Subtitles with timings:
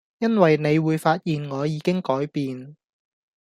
[0.17, 2.75] 因為你會發現我已經改變